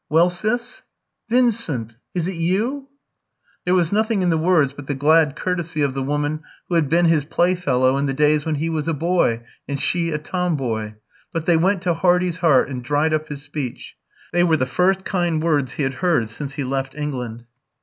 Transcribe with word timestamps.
"Well, 0.09 0.31
Sis?" 0.31 0.81
"Vincent! 1.29 1.95
is 2.15 2.27
it 2.27 2.33
you?" 2.33 2.87
There 3.65 3.75
was 3.75 3.91
nothing 3.91 4.23
in 4.23 4.31
the 4.31 4.35
words 4.39 4.73
but 4.73 4.87
the 4.87 4.95
glad 4.95 5.35
courtesy 5.35 5.83
of 5.83 5.93
the 5.93 6.01
woman 6.01 6.41
who 6.67 6.73
had 6.73 6.89
been 6.89 7.05
his 7.05 7.23
playfellow 7.23 7.95
in 7.97 8.07
the 8.07 8.13
days 8.15 8.43
when 8.43 8.55
he 8.55 8.67
was 8.67 8.87
a 8.87 8.95
boy 8.95 9.43
and 9.67 9.79
she 9.79 10.09
a 10.09 10.17
tomboy, 10.17 10.93
but 11.31 11.45
they 11.45 11.55
went 11.55 11.83
to 11.83 11.93
Hardy's 11.93 12.39
heart 12.39 12.67
and 12.67 12.83
dried 12.83 13.13
up 13.13 13.27
his 13.29 13.43
speech. 13.43 13.95
They 14.33 14.43
were 14.43 14.57
the 14.57 14.65
first 14.65 15.05
kind 15.05 15.39
words 15.39 15.73
he 15.73 15.83
had 15.83 15.93
heard 16.01 16.31
since 16.31 16.53
he 16.53 16.63
left 16.63 16.95
England. 16.95 17.45